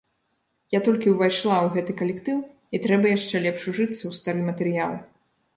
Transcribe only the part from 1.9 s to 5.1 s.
калектыў і трэба яшчэ лепш ужыцца ў стары матэрыял.